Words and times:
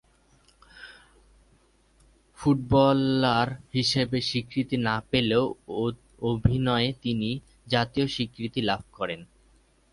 Footballer 2.37 3.47
হিসেবে 3.73 4.17
স্বীকৃতি 4.21 4.77
না 4.77 4.95
পেলেও 5.11 5.45
অভিনয়ে 6.21 6.89
তিনি 7.01 7.29
জাতীয় 7.67 8.05
স্বীকৃতি 8.07 8.61
লাভ 8.61 8.81
করেন। 8.91 9.21